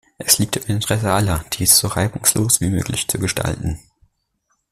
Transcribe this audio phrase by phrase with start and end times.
[0.17, 3.77] Es liegt im Interesse aller, dies so reibungslos wie möglich zu gestalten.